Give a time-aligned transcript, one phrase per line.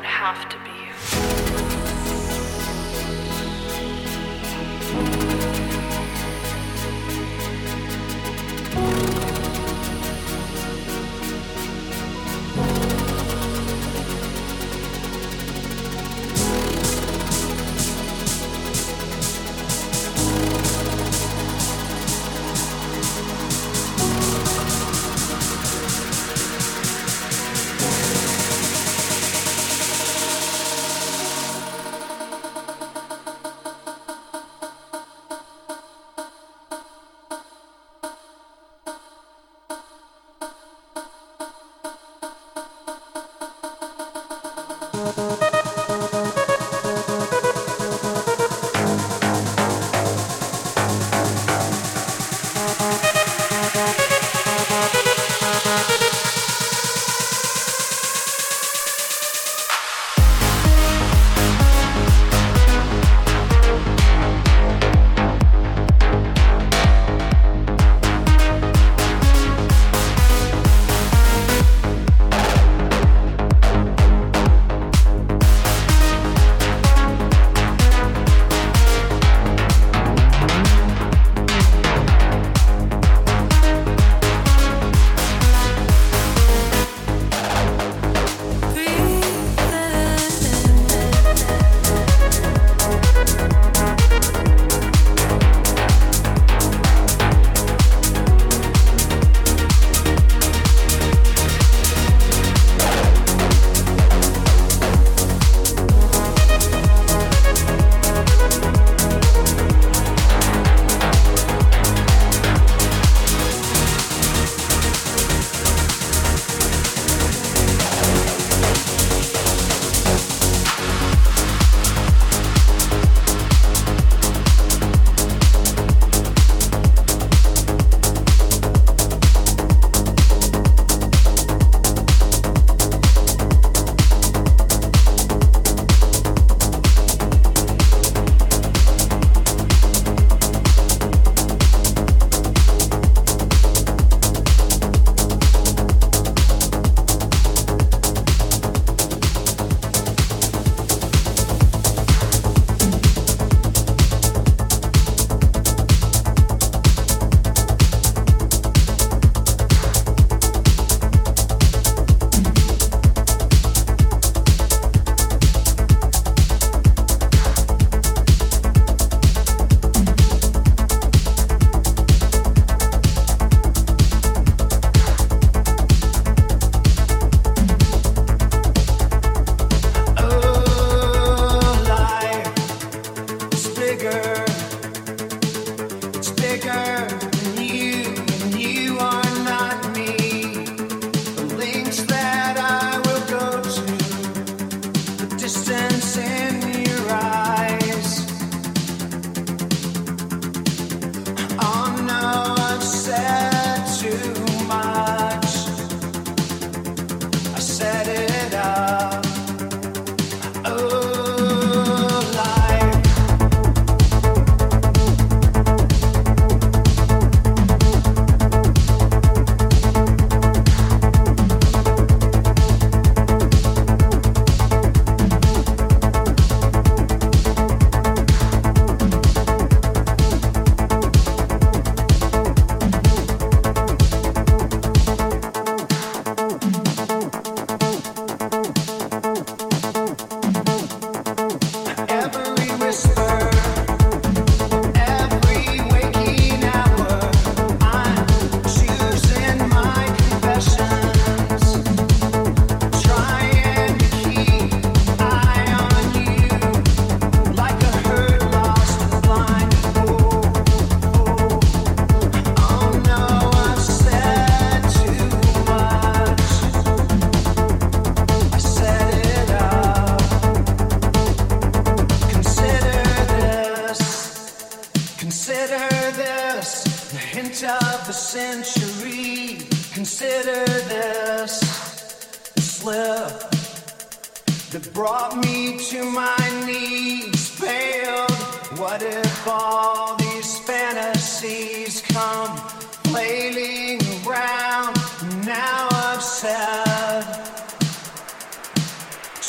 [0.00, 0.69] don't have to be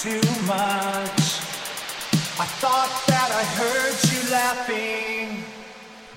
[0.01, 0.15] to
[0.47, 1.21] much.
[2.41, 5.43] I thought that I heard you laughing.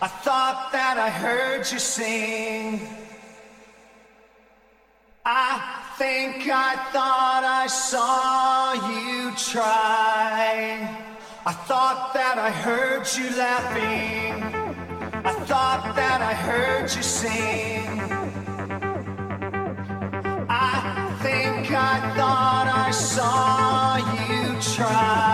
[0.00, 2.80] I thought that I heard you sing.
[5.26, 5.60] I
[5.98, 10.88] think I thought I saw you try.
[11.44, 14.42] I thought that I heard you laughing.
[15.26, 17.84] I thought that I heard you sing.
[20.48, 23.73] I think I thought I saw
[24.74, 25.33] try.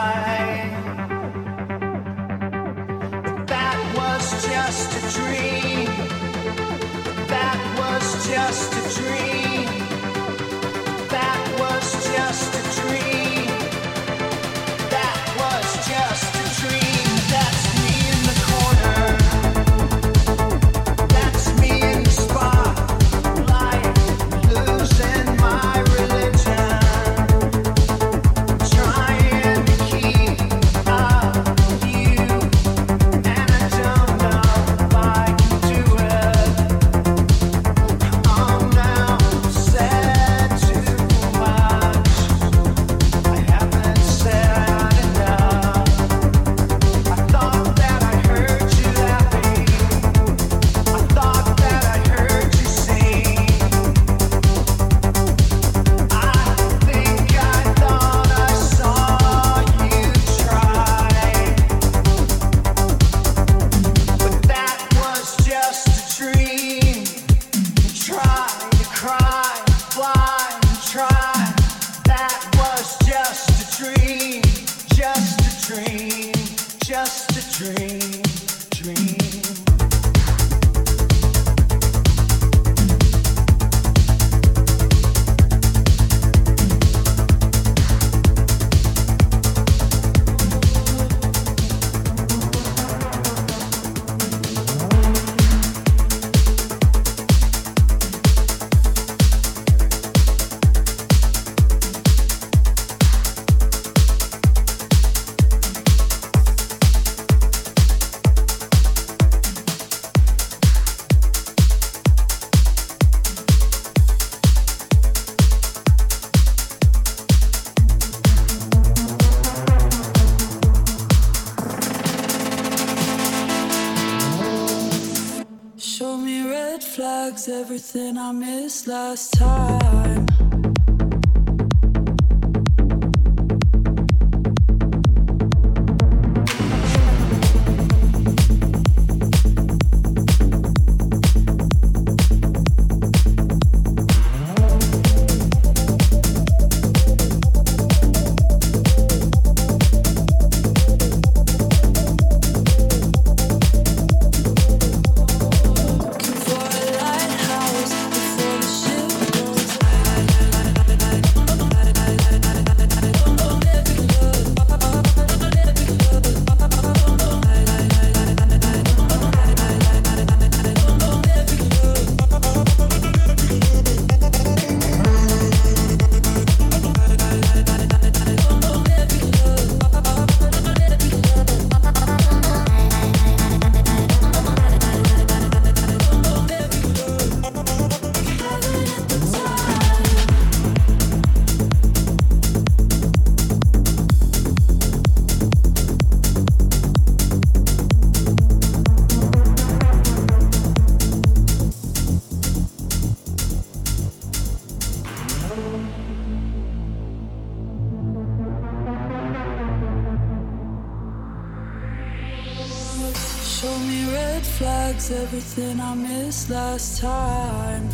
[215.61, 217.89] Everything I missed last time.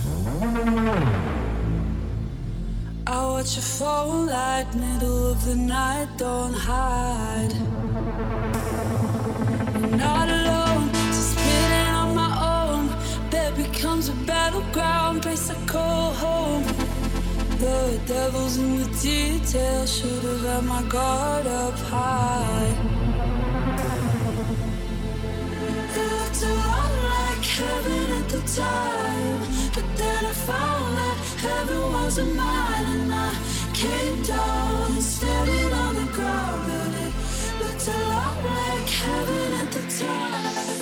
[3.06, 7.52] I watch your phone light, middle of the night, don't hide.
[9.80, 13.30] You're not alone, just spinning on my own.
[13.30, 16.64] Bed becomes a battleground, place I call home.
[17.58, 22.95] The devil's in the details, should have had my guard up high.
[27.56, 29.40] Heaven at the time.
[29.74, 32.86] But then I found that heaven wasn't mine.
[32.94, 33.32] And I
[33.72, 36.70] came down and standing on the ground.
[36.70, 37.12] And it
[37.60, 40.75] looked a lot like heaven at the time.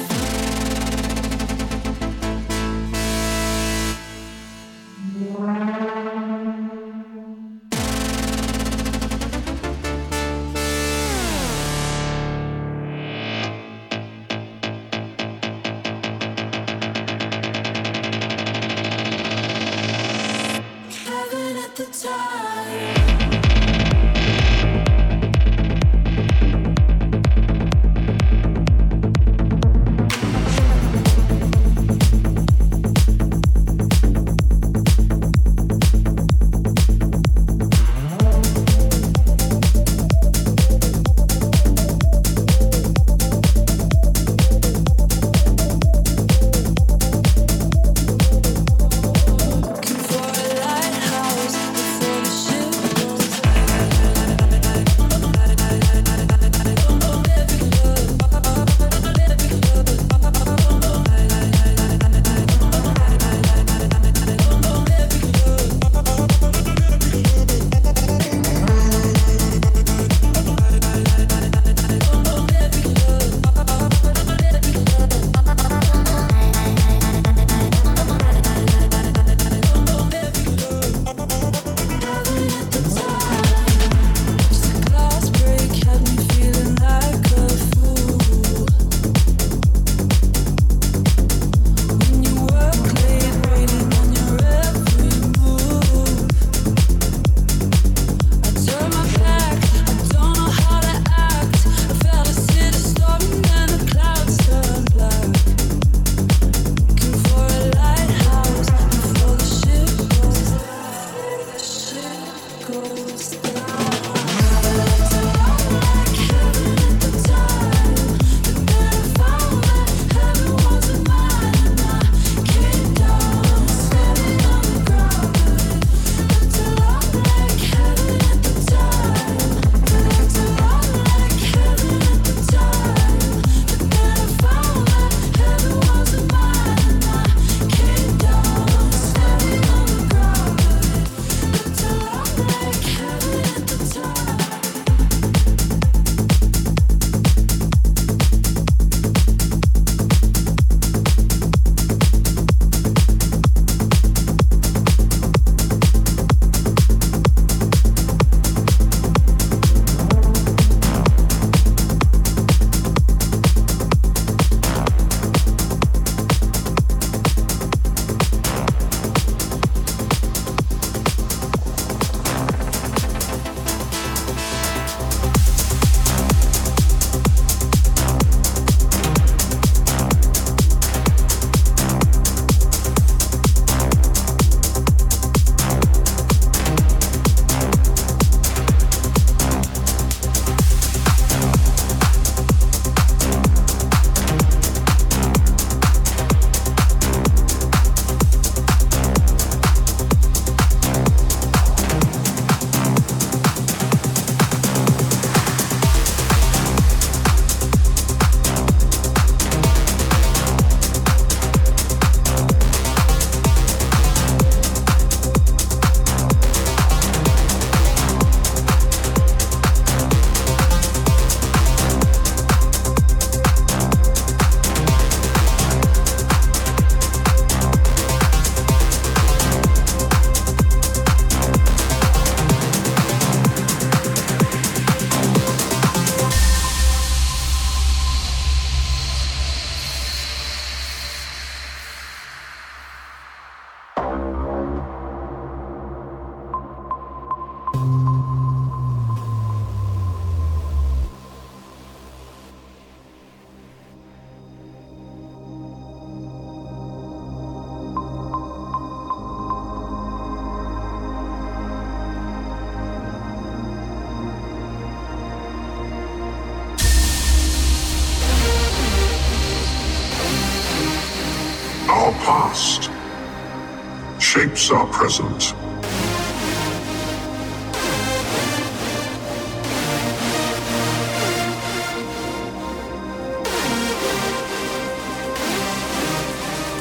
[274.93, 275.53] Present.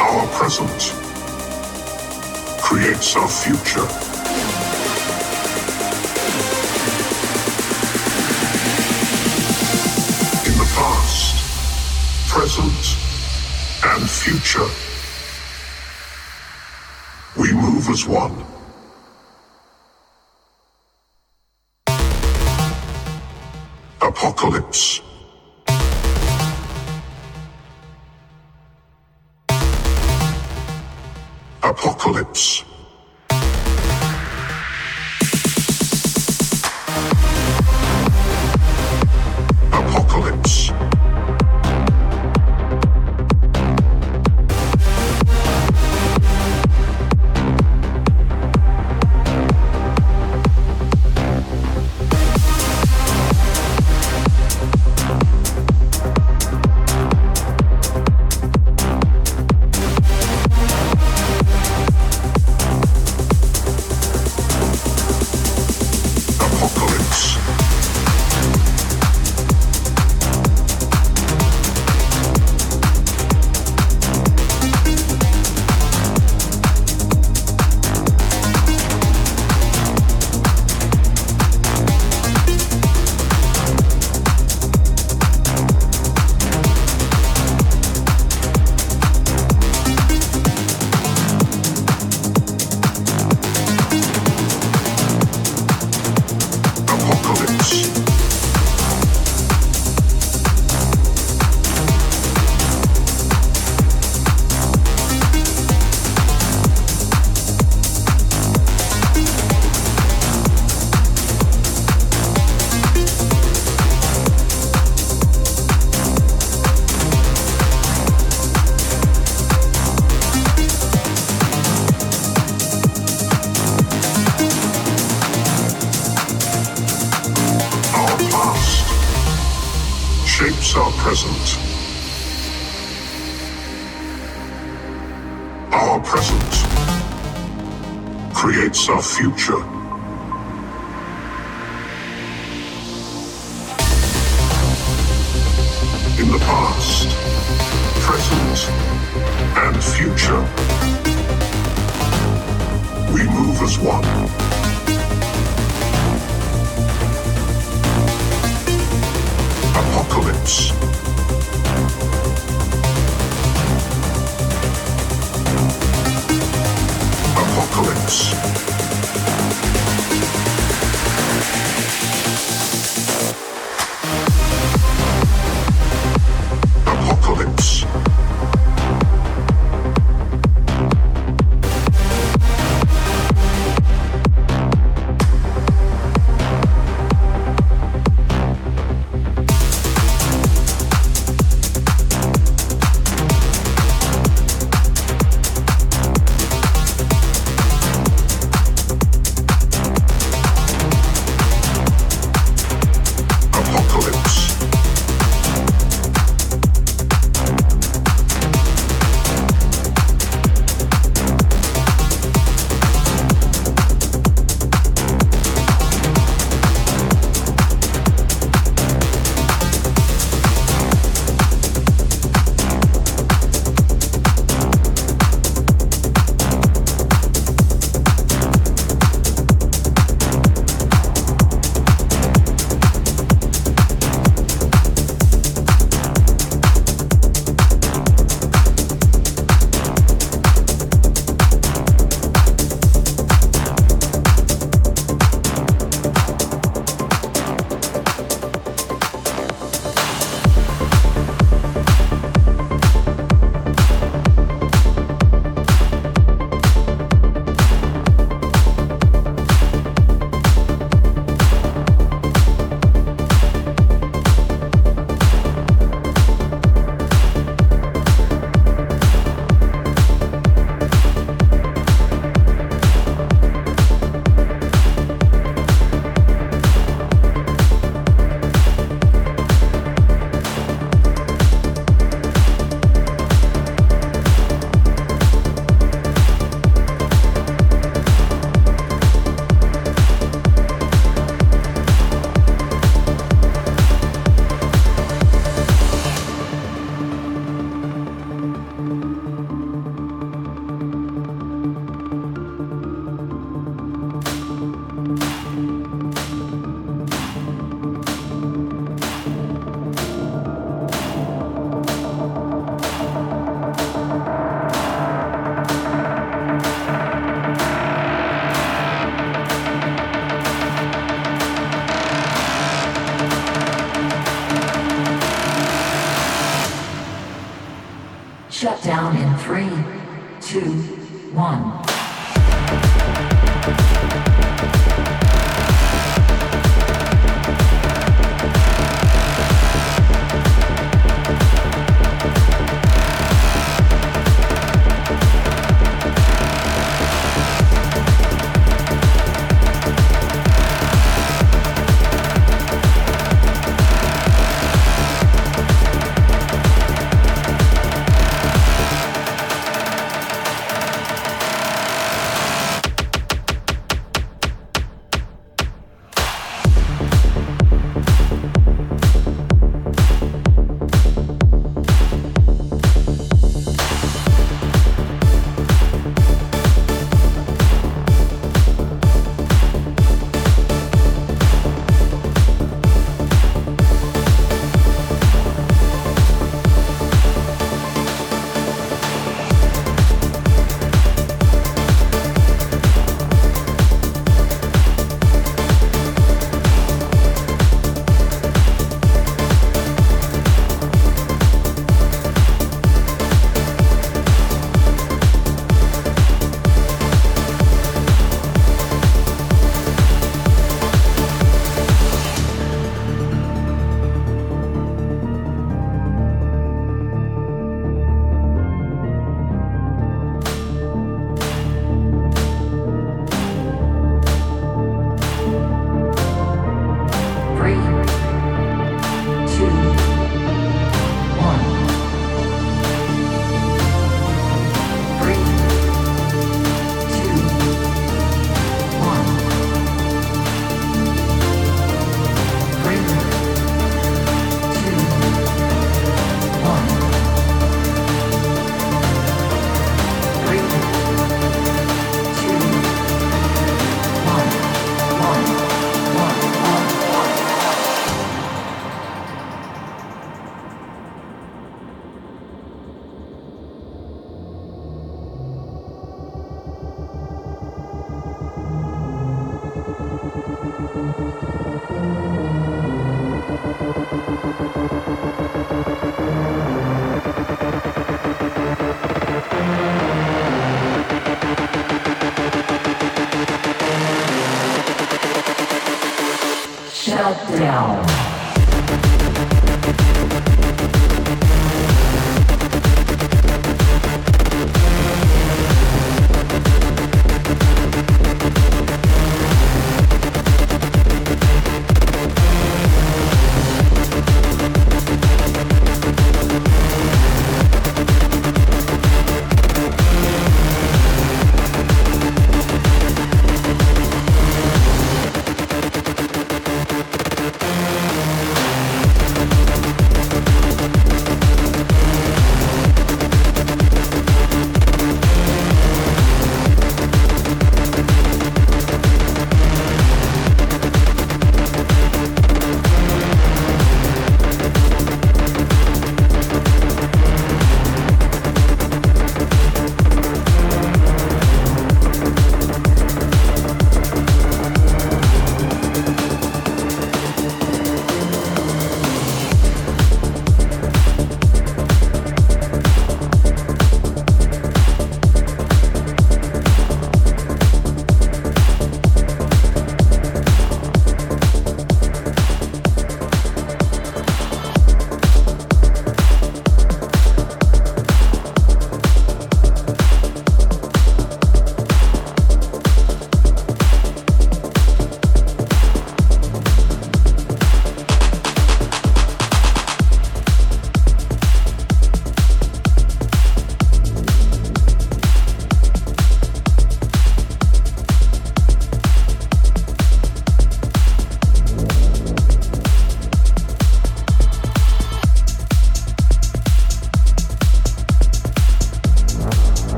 [0.00, 0.92] Our present
[2.62, 4.11] creates our future.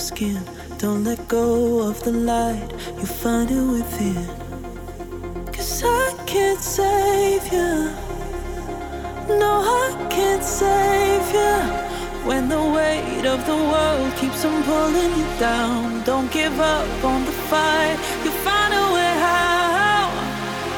[0.00, 0.42] Skin.
[0.78, 4.26] Don't let go of the light, you find it within.
[5.52, 7.90] Cause I can't save you.
[9.42, 9.52] No,
[9.84, 11.56] I can't save you.
[12.28, 17.24] When the weight of the world keeps on pulling you down, don't give up on
[17.26, 20.12] the fight, you find a way out.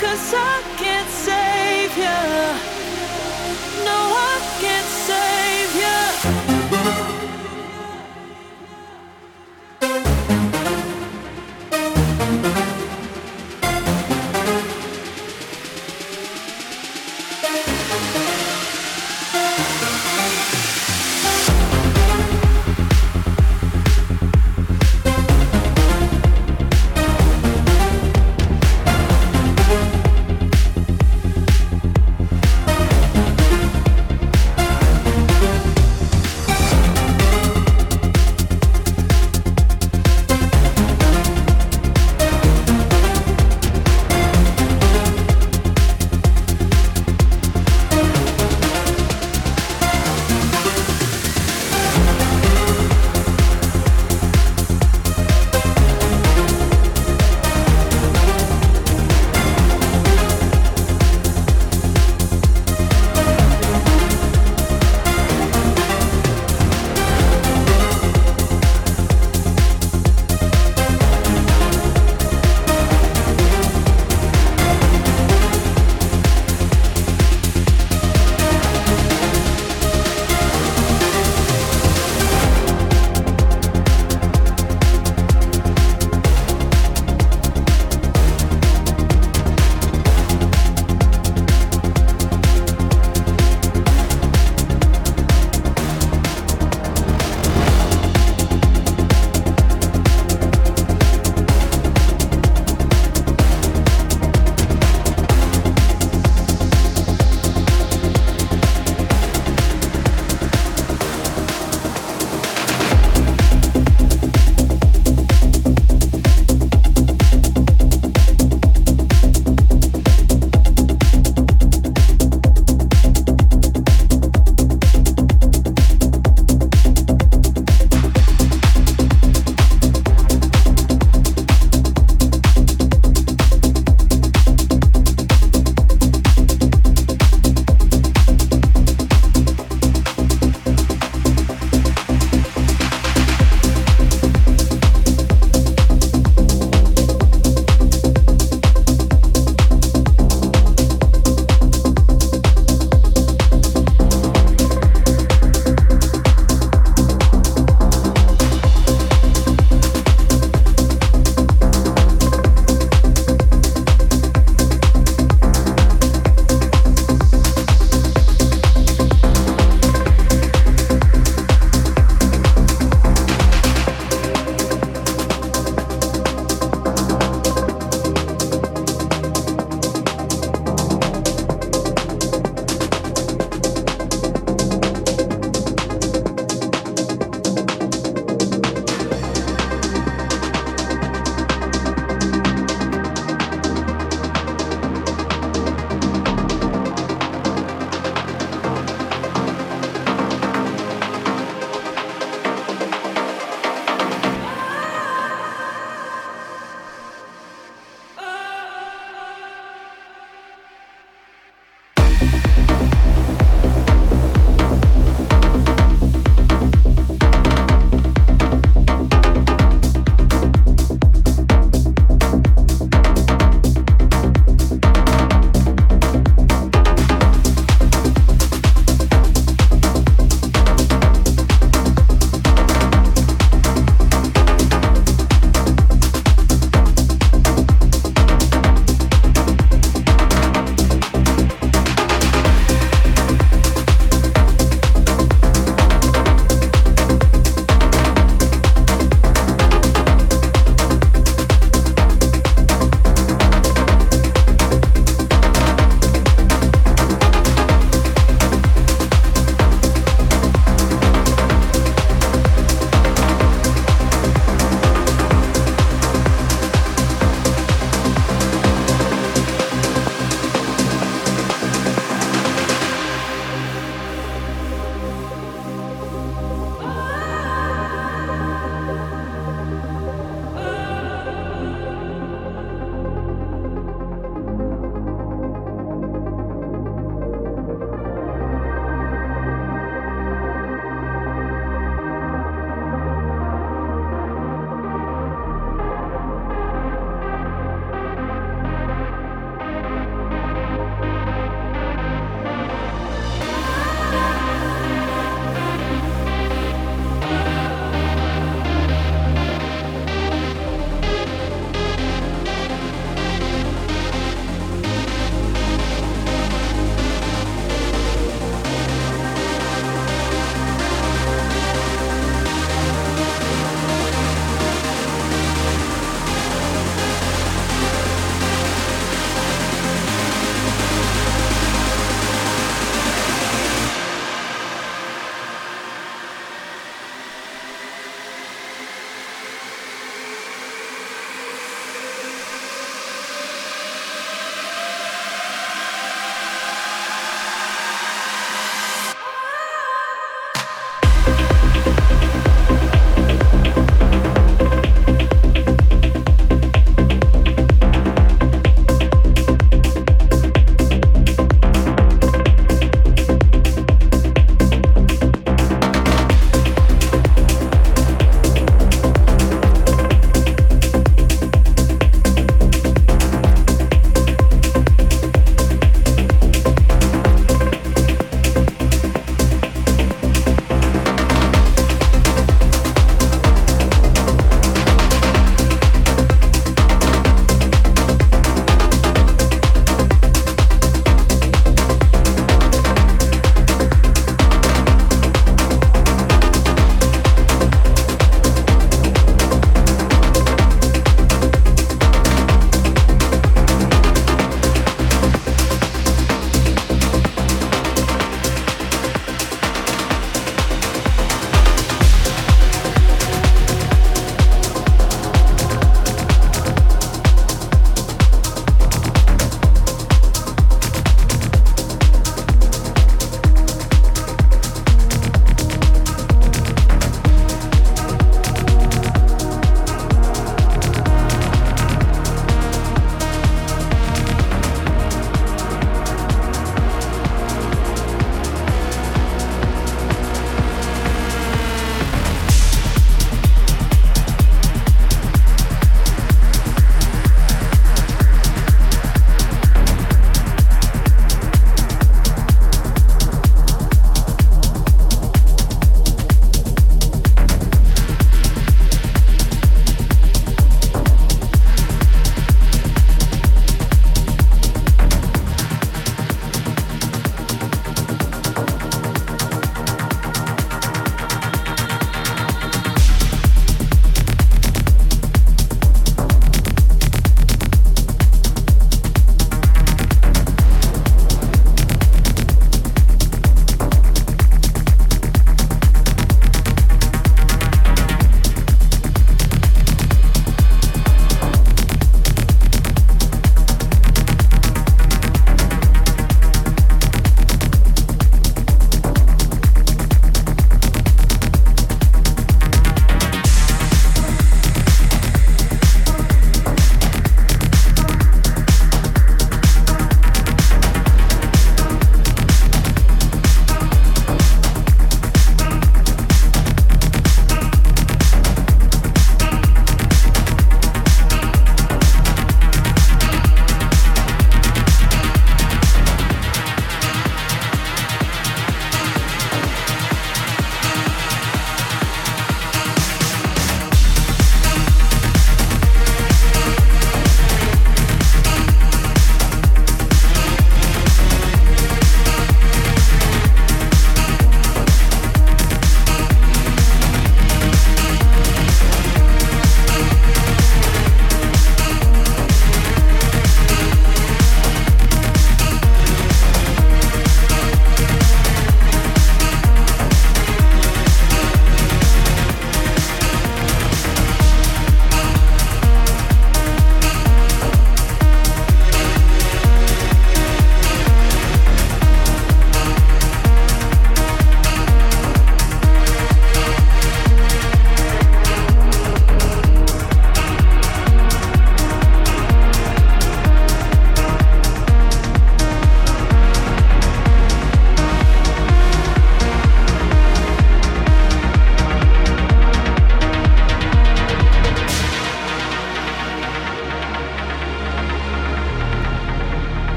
[0.00, 2.71] Cause I can't save you.